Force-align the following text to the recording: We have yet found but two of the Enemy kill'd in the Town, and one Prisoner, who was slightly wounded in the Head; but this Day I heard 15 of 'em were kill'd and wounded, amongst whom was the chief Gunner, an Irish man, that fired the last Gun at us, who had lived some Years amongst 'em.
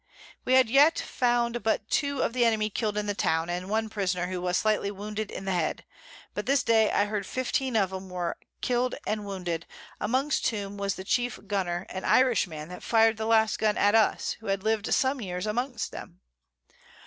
We 0.45 0.53
have 0.53 0.67
yet 0.67 0.97
found 0.97 1.61
but 1.61 1.87
two 1.87 2.23
of 2.23 2.33
the 2.33 2.43
Enemy 2.43 2.71
kill'd 2.71 2.97
in 2.97 3.05
the 3.05 3.13
Town, 3.13 3.51
and 3.51 3.69
one 3.69 3.87
Prisoner, 3.87 4.25
who 4.25 4.41
was 4.41 4.57
slightly 4.57 4.89
wounded 4.89 5.29
in 5.29 5.45
the 5.45 5.51
Head; 5.53 5.85
but 6.33 6.47
this 6.47 6.63
Day 6.63 6.89
I 6.89 7.05
heard 7.05 7.23
15 7.27 7.75
of 7.75 7.93
'em 7.93 8.09
were 8.09 8.35
kill'd 8.61 8.95
and 9.05 9.25
wounded, 9.27 9.67
amongst 9.99 10.47
whom 10.47 10.75
was 10.75 10.95
the 10.95 11.03
chief 11.03 11.39
Gunner, 11.45 11.85
an 11.87 12.03
Irish 12.03 12.47
man, 12.47 12.69
that 12.69 12.81
fired 12.81 13.17
the 13.17 13.27
last 13.27 13.59
Gun 13.59 13.77
at 13.77 13.93
us, 13.93 14.31
who 14.39 14.47
had 14.47 14.63
lived 14.63 14.91
some 14.91 15.21
Years 15.21 15.45
amongst 15.45 15.93
'em. 15.93 16.19